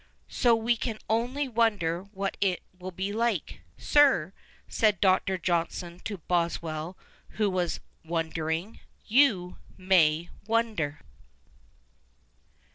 So 0.29 0.55
we 0.55 0.77
can 0.77 0.97
only 1.11 1.47
wonder 1.47 2.01
what 2.05 2.35
it 2.41 2.63
will 2.79 2.89
be 2.89 3.13
like." 3.13 3.59
Sir," 3.77 4.33
said 4.67 4.99
Dr. 4.99 5.37
Johnson 5.37 5.99
to 6.05 6.17
Boswcll 6.27 6.95
who 7.37 7.51
was" 7.51 7.81
wondering,"" 8.03 8.79
you 9.19 9.57
may 9.77 10.29
wonder." 10.47 11.01